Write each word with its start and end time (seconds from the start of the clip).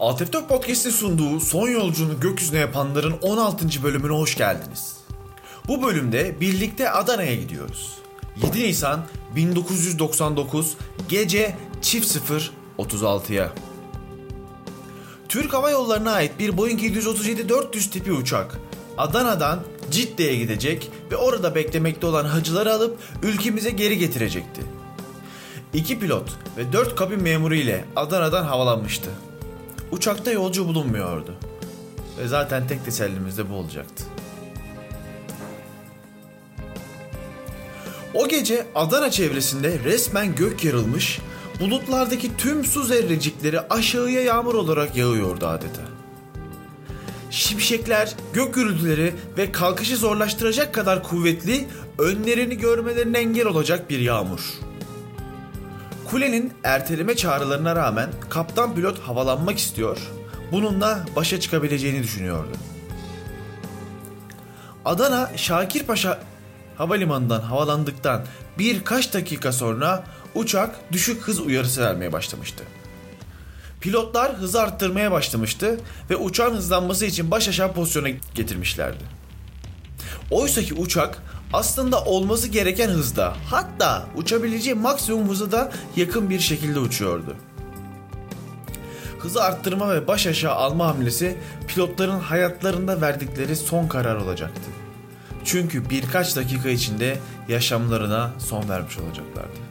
Alt 0.00 0.20
F4 0.20 0.46
Podcast'in 0.46 0.90
sunduğu 0.90 1.40
Son 1.40 1.68
Yolculuğunu 1.68 2.20
Gökyüzüne 2.20 2.58
Yapanların 2.58 3.14
16. 3.22 3.82
bölümüne 3.82 4.12
hoş 4.12 4.34
geldiniz. 4.36 4.96
Bu 5.68 5.82
bölümde 5.82 6.40
birlikte 6.40 6.90
Adana'ya 6.90 7.34
gidiyoruz. 7.34 7.94
7 8.42 8.58
Nisan 8.60 9.04
1999 9.36 10.76
gece 11.08 11.56
çift 11.82 12.16
0.36'ya. 12.16 13.52
Türk 15.28 15.52
Hava 15.52 15.70
Yolları'na 15.70 16.12
ait 16.12 16.38
bir 16.38 16.56
Boeing 16.56 16.82
737-400 16.82 17.90
tipi 17.90 18.12
uçak 18.12 18.60
Adana'dan 18.98 19.60
Cidde'ye 19.90 20.36
gidecek 20.36 20.90
ve 21.10 21.16
orada 21.16 21.54
beklemekte 21.54 22.06
olan 22.06 22.24
hacıları 22.24 22.72
alıp 22.72 22.98
ülkemize 23.22 23.70
geri 23.70 23.98
getirecekti. 23.98 24.62
İki 25.74 25.98
pilot 25.98 26.30
ve 26.56 26.72
dört 26.72 26.96
kabin 26.96 27.22
memuru 27.22 27.54
ile 27.54 27.84
Adana'dan 27.96 28.44
havalanmıştı. 28.44 29.10
Uçakta 29.90 30.32
yolcu 30.32 30.66
bulunmuyordu. 30.68 31.34
Ve 32.18 32.28
zaten 32.28 32.68
tek 32.68 32.84
tesellimiz 32.84 33.38
de 33.38 33.50
bu 33.50 33.54
olacaktı. 33.54 34.04
O 38.14 38.28
gece 38.28 38.66
Adana 38.74 39.10
çevresinde 39.10 39.78
resmen 39.84 40.34
gök 40.34 40.64
yarılmış, 40.64 41.20
bulutlardaki 41.60 42.36
tüm 42.36 42.64
su 42.64 42.82
zerrecikleri 42.82 43.60
aşağıya 43.60 44.20
yağmur 44.20 44.54
olarak 44.54 44.96
yağıyordu 44.96 45.46
adeta. 45.46 45.82
Şimşekler, 47.30 48.14
gök 48.32 48.54
gürültüleri 48.54 49.14
ve 49.38 49.52
kalkışı 49.52 49.96
zorlaştıracak 49.96 50.74
kadar 50.74 51.02
kuvvetli, 51.02 51.68
önlerini 51.98 52.58
görmelerine 52.58 53.18
engel 53.18 53.46
olacak 53.46 53.90
bir 53.90 53.98
yağmur. 53.98 54.40
Kulenin 56.10 56.52
erteleme 56.64 57.16
çağrılarına 57.16 57.76
rağmen 57.76 58.10
kaptan 58.30 58.74
pilot 58.74 58.98
havalanmak 58.98 59.58
istiyor, 59.58 59.98
bununla 60.52 61.04
başa 61.16 61.40
çıkabileceğini 61.40 62.02
düşünüyordu. 62.02 62.56
Adana 64.84 65.30
Şakirpaşa 65.36 66.18
havalimanından 66.78 67.40
havalandıktan 67.40 68.24
birkaç 68.58 69.14
dakika 69.14 69.52
sonra 69.52 70.04
uçak 70.34 70.92
düşük 70.92 71.22
hız 71.22 71.40
uyarısı 71.40 71.80
vermeye 71.80 72.12
başlamıştı. 72.12 72.64
Pilotlar 73.80 74.34
hızı 74.36 74.62
arttırmaya 74.62 75.12
başlamıştı 75.12 75.80
ve 76.10 76.16
uçağın 76.16 76.54
hızlanması 76.54 77.06
için 77.06 77.30
baş 77.30 77.48
aşağı 77.48 77.72
pozisyona 77.72 78.08
getirmişlerdi. 78.34 79.04
Oysa 80.30 80.62
ki 80.62 80.74
uçak 80.74 81.22
aslında 81.52 82.04
olması 82.04 82.48
gereken 82.48 82.88
hızda 82.88 83.34
hatta 83.50 84.06
uçabileceği 84.16 84.74
maksimum 84.74 85.28
hıza 85.28 85.52
da 85.52 85.72
yakın 85.96 86.30
bir 86.30 86.40
şekilde 86.40 86.78
uçuyordu. 86.78 87.36
Hızı 89.18 89.42
arttırma 89.42 89.94
ve 89.94 90.06
baş 90.06 90.26
aşağı 90.26 90.54
alma 90.54 90.86
hamlesi 90.86 91.36
pilotların 91.68 92.20
hayatlarında 92.20 93.00
verdikleri 93.00 93.56
son 93.56 93.88
karar 93.88 94.16
olacaktı. 94.16 94.70
Çünkü 95.44 95.90
birkaç 95.90 96.36
dakika 96.36 96.68
içinde 96.68 97.18
yaşamlarına 97.48 98.30
son 98.38 98.68
vermiş 98.68 98.98
olacaklardı. 98.98 99.66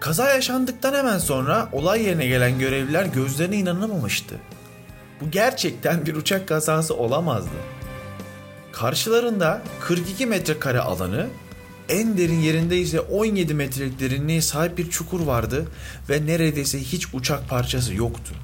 Kaza 0.00 0.30
yaşandıktan 0.30 0.94
hemen 0.94 1.18
sonra 1.18 1.68
olay 1.72 2.02
yerine 2.02 2.26
gelen 2.26 2.58
görevliler 2.58 3.04
gözlerine 3.04 3.56
inanamamıştı. 3.56 4.34
Bu 5.20 5.30
gerçekten 5.30 6.06
bir 6.06 6.14
uçak 6.14 6.48
kazası 6.48 6.96
olamazdı. 6.96 7.56
Karşılarında 8.74 9.62
42 9.80 10.26
metrekare 10.26 10.80
alanı, 10.80 11.28
en 11.88 12.18
derin 12.18 12.40
yerinde 12.40 12.78
ise 12.78 13.00
17 13.00 13.54
metrelik 13.54 14.00
derinliğe 14.00 14.42
sahip 14.42 14.78
bir 14.78 14.90
çukur 14.90 15.20
vardı 15.20 15.66
ve 16.10 16.26
neredeyse 16.26 16.80
hiç 16.80 17.06
uçak 17.14 17.48
parçası 17.48 17.94
yoktu. 17.94 18.34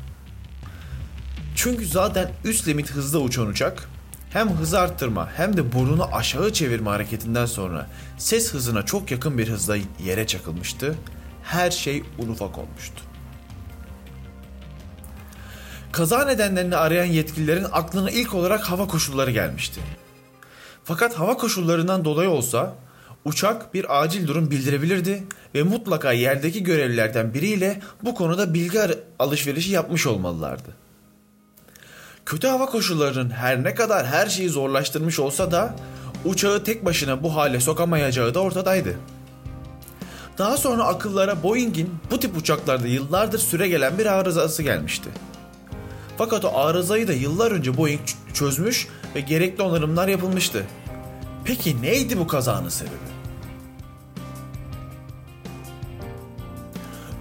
Çünkü 1.55 1.87
zaten 1.87 2.31
üst 2.45 2.69
limit 2.69 2.91
hızla 2.91 3.19
uçan 3.19 3.47
uçak 3.47 3.89
hem 4.33 4.51
hızı 4.51 4.81
arttırma 4.81 5.29
hem 5.37 5.57
de 5.57 5.73
burnunu 5.73 6.15
aşağı 6.15 6.53
çevirme 6.53 6.91
hareketinden 6.91 7.47
sonra 7.47 7.87
ses 8.19 8.53
hızına 8.53 8.87
çok 8.87 9.11
yakın 9.11 9.39
bir 9.39 9.49
hızla 9.49 9.77
yere 10.05 10.27
çakılmıştı. 10.27 10.95
Her 11.43 11.71
şey 11.71 12.03
ufak 12.19 12.59
olmuştu. 12.59 13.03
Kaza 15.93 16.25
nedenlerini 16.25 16.77
arayan 16.77 17.05
yetkililerin 17.05 17.67
aklına 17.73 18.11
ilk 18.11 18.35
olarak 18.35 18.71
hava 18.71 18.87
koşulları 18.87 19.31
gelmişti. 19.31 19.81
Fakat 20.85 21.15
hava 21.15 21.37
koşullarından 21.37 22.05
dolayı 22.05 22.31
olsa 22.31 22.75
uçak 23.25 23.75
bir 23.75 24.03
acil 24.03 24.27
durum 24.27 24.51
bildirebilirdi 24.51 25.25
ve 25.55 25.63
mutlaka 25.63 26.13
yerdeki 26.13 26.63
görevlilerden 26.63 27.35
biriyle 27.35 27.81
bu 28.05 28.15
konuda 28.15 28.55
bilgi 28.55 28.81
alışverişi 29.19 29.73
yapmış 29.73 30.07
olmalılardı. 30.07 30.69
Kötü 32.27 32.49
hava 32.49 32.67
koşullarının 32.67 33.31
her 33.31 33.65
ne 33.65 33.75
kadar 33.75 34.07
her 34.07 34.27
şeyi 34.27 34.49
zorlaştırmış 34.49 35.19
olsa 35.19 35.53
da 35.53 35.77
uçağı 36.25 36.65
tek 36.65 36.85
başına 36.85 37.23
bu 37.23 37.37
hale 37.37 37.61
sokamayacağı 37.61 38.35
da 38.35 38.41
ortadaydı. 38.41 38.97
Daha 40.39 40.57
sonra 40.57 40.85
akıllara 40.85 41.43
Boeing'in 41.43 41.95
bu 42.11 42.21
tip 42.21 42.37
uçaklarda 42.37 42.87
yıllardır 42.87 43.39
süre 43.39 43.69
gelen 43.69 43.99
bir 43.99 44.07
arızası 44.07 44.63
gelmişti. 44.63 45.09
Fakat 46.19 46.45
o 46.45 46.59
arızayı 46.59 47.09
da 47.09 47.13
yıllar 47.13 47.51
önce 47.51 47.77
Boeing 47.77 48.01
çözmüş 48.35 48.89
ve 49.15 49.21
gerekli 49.21 49.63
onarımlar 49.63 50.09
yapılmıştı. 50.09 50.67
Peki 51.45 51.83
neydi 51.83 52.19
bu 52.19 52.27
kazanın 52.27 52.69
sebebi? 52.69 53.11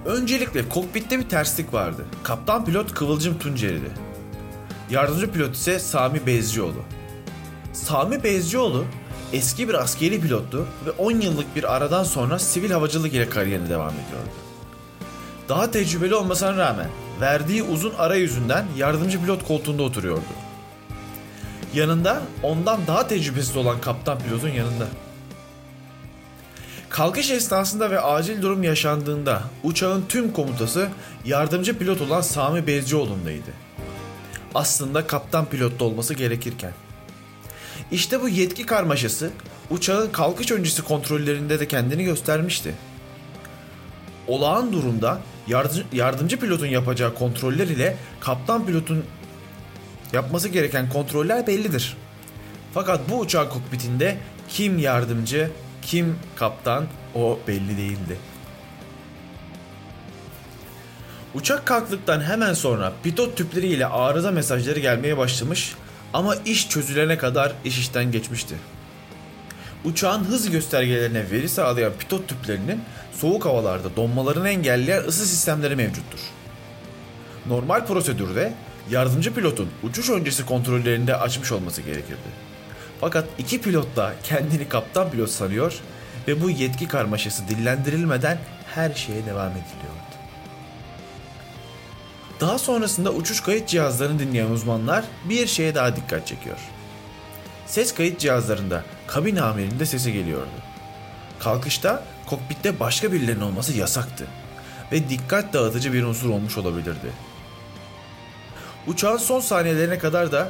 Öncelikle 0.06 0.70
kokpitte 0.70 1.20
bir 1.20 1.30
terslik 1.30 1.74
vardı. 1.74 2.06
Kaptan 2.24 2.66
pilot 2.66 2.94
Kıvılcım 2.94 3.40
Tunceli'di. 3.40 3.92
Yardımcı 4.90 5.32
pilot 5.32 5.56
ise 5.56 5.80
Sami 5.80 6.26
Bezcioğlu. 6.26 6.84
Sami 7.74 8.24
Bezcioğlu 8.24 8.86
eski 9.34 9.70
bir 9.70 9.74
askeri 9.74 10.22
pilottu 10.22 10.68
ve 10.86 10.92
10 10.92 11.12
yıllık 11.12 11.56
bir 11.56 11.76
aradan 11.76 12.04
sonra 12.04 12.40
sivil 12.40 12.72
havacılık 12.72 13.14
ile 13.14 13.30
kariyerine 13.30 13.70
devam 13.70 13.94
ediyordu. 13.94 14.30
Daha 15.50 15.72
tecrübeli 15.72 16.16
olmasına 16.16 16.58
rağmen 16.58 16.90
verdiği 17.22 17.64
uzun 17.64 17.94
ara 17.98 18.16
yüzünden 18.16 18.66
yardımcı 18.78 19.22
pilot 19.22 19.48
koltuğunda 19.48 19.84
oturuyordu. 19.84 20.49
Yanında 21.74 22.22
ondan 22.44 22.88
daha 22.88 23.08
tecrübesiz 23.08 23.58
olan 23.58 23.82
kaptan 23.82 24.20
pilotun 24.20 24.50
yanında. 24.50 24.88
Kalkış 26.90 27.32
esnasında 27.32 27.92
ve 27.92 28.00
acil 28.00 28.42
durum 28.42 28.64
yaşandığında 28.64 29.44
uçağın 29.64 30.06
tüm 30.10 30.34
komutası 30.34 30.90
yardımcı 31.26 31.78
pilot 31.78 32.02
olan 32.02 32.22
Sami 32.22 32.68
Bezcioğlu'ndaydı. 32.68 33.52
Aslında 34.56 35.08
kaptan 35.08 35.46
pilotta 35.46 35.86
olması 35.86 36.14
gerekirken. 36.14 36.74
İşte 37.92 38.22
bu 38.22 38.30
yetki 38.30 38.66
karmaşası 38.66 39.32
uçağın 39.70 40.12
kalkış 40.12 40.52
öncesi 40.52 40.82
kontrollerinde 40.82 41.60
de 41.60 41.68
kendini 41.68 42.04
göstermişti. 42.04 42.76
Olağan 44.28 44.74
durumda 44.74 45.22
yardımcı 45.92 46.40
pilotun 46.40 46.68
yapacağı 46.68 47.16
kontroller 47.16 47.68
ile 47.68 47.98
kaptan 48.20 48.66
pilotun 48.66 49.04
yapması 50.14 50.50
gereken 50.50 50.90
kontroller 50.90 51.48
bellidir. 51.48 51.98
Fakat 52.74 53.10
bu 53.10 53.20
uçağın 53.20 53.50
kokpitinde 53.50 54.18
kim 54.50 54.80
yardımcı, 54.80 55.52
kim 55.82 56.16
kaptan 56.36 56.86
o 57.16 57.40
belli 57.48 57.78
değildi. 57.78 58.18
Uçak 61.34 61.66
kalktıktan 61.66 62.22
hemen 62.22 62.54
sonra 62.54 62.94
pitot 63.04 63.38
tüpleri 63.38 63.68
ile 63.68 63.86
arıza 63.86 64.32
mesajları 64.32 64.80
gelmeye 64.80 65.18
başlamış 65.18 65.76
ama 66.14 66.36
iş 66.46 66.70
çözülene 66.70 67.18
kadar 67.18 67.54
iş 67.66 67.80
işten 67.80 68.12
geçmişti. 68.12 68.56
Uçağın 69.86 70.24
hız 70.24 70.50
göstergelerine 70.50 71.32
veri 71.32 71.50
sağlayan 71.50 71.94
pitot 72.00 72.28
tüplerinin 72.28 72.82
soğuk 73.14 73.46
havalarda 73.46 73.96
donmalarını 73.96 74.50
engelleyen 74.50 75.04
ısı 75.04 75.26
sistemleri 75.26 75.76
mevcuttur. 75.76 76.20
Normal 77.48 77.86
prosedürde 77.86 78.54
yardımcı 78.92 79.34
pilotun 79.34 79.70
uçuş 79.84 80.10
öncesi 80.10 80.46
kontrollerinde 80.46 81.16
açmış 81.16 81.52
olması 81.52 81.82
gerekirdi. 81.82 82.50
Fakat 83.02 83.28
iki 83.38 83.62
pilot 83.62 83.96
da 83.96 84.14
kendini 84.24 84.70
kaptan 84.70 85.12
pilot 85.12 85.30
sanıyor 85.30 85.74
ve 86.28 86.42
bu 86.42 86.50
yetki 86.50 86.88
karmaşası 86.88 87.48
dillendirilmeden 87.48 88.40
her 88.76 88.94
şeye 88.94 89.26
devam 89.26 89.52
ediliyordu. 89.52 90.10
Daha 92.40 92.58
sonrasında 92.58 93.12
uçuş 93.12 93.42
kayıt 93.42 93.68
cihazlarını 93.68 94.20
dinleyen 94.20 94.50
uzmanlar 94.50 95.06
bir 95.30 95.48
şeye 95.48 95.76
daha 95.76 95.96
dikkat 95.96 96.28
çekiyor. 96.28 96.58
Ses 97.68 97.94
kayıt 97.94 98.20
cihazlarında 98.20 98.84
kabin 99.08 99.36
amirinde 99.36 99.86
sesi 99.86 100.14
geliyordu. 100.14 100.50
Kalkışta 101.40 102.04
kokpitte 102.26 102.80
başka 102.80 103.12
birilerinin 103.12 103.42
olması 103.42 103.74
yasaktı 103.74 104.28
ve 104.92 105.10
dikkat 105.10 105.54
dağıtıcı 105.54 105.94
bir 105.94 106.04
unsur 106.04 106.30
olmuş 106.30 106.58
olabilirdi. 106.58 107.29
Uçağın 108.88 109.18
son 109.18 109.40
saniyelerine 109.40 109.98
kadar 109.98 110.32
da 110.32 110.50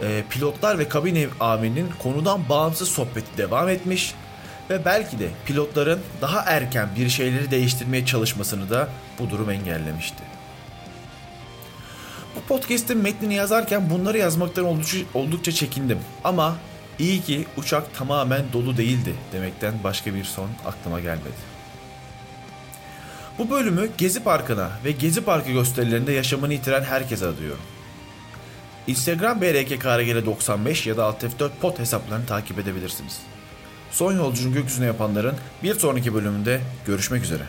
e, 0.00 0.24
pilotlar 0.30 0.78
ve 0.78 0.88
kabin 0.88 1.30
amirinin 1.40 1.90
konudan 2.02 2.48
bağımsız 2.48 2.88
sohbeti 2.88 3.36
devam 3.36 3.68
etmiş 3.68 4.14
ve 4.70 4.84
belki 4.84 5.18
de 5.18 5.28
pilotların 5.46 6.00
daha 6.20 6.40
erken 6.40 6.88
bir 6.98 7.08
şeyleri 7.08 7.50
değiştirmeye 7.50 8.06
çalışmasını 8.06 8.70
da 8.70 8.88
bu 9.18 9.30
durum 9.30 9.50
engellemişti. 9.50 10.22
Bu 12.36 12.40
podcast'in 12.40 12.98
metnini 12.98 13.34
yazarken 13.34 13.90
bunları 13.90 14.18
yazmaktan 14.18 14.64
oldukça, 14.64 14.98
oldukça 15.14 15.52
çekindim. 15.52 15.98
Ama 16.24 16.56
iyi 16.98 17.22
ki 17.22 17.46
uçak 17.56 17.94
tamamen 17.94 18.42
dolu 18.52 18.76
değildi 18.76 19.14
demekten 19.32 19.74
başka 19.84 20.14
bir 20.14 20.24
son 20.24 20.48
aklıma 20.66 21.00
gelmedi. 21.00 21.53
Bu 23.38 23.50
bölümü 23.50 23.88
Gezi 23.98 24.22
Parkı'na 24.22 24.70
ve 24.84 24.92
Gezi 24.92 25.24
Parkı 25.24 25.50
gösterilerinde 25.50 26.12
yaşamını 26.12 26.52
yitiren 26.52 26.82
herkese 26.82 27.26
adıyorum. 27.26 27.62
Instagram 28.86 29.42
brkkrgl95 29.42 30.88
ya 30.88 30.96
da 30.96 31.04
alt 31.04 31.22
F4 31.22 31.50
pot 31.60 31.78
hesaplarını 31.78 32.26
takip 32.26 32.58
edebilirsiniz. 32.58 33.20
Son 33.90 34.16
yolculuğunu 34.16 34.54
gökyüzüne 34.54 34.86
yapanların 34.86 35.36
bir 35.62 35.74
sonraki 35.74 36.14
bölümünde 36.14 36.60
görüşmek 36.86 37.24
üzere. 37.24 37.42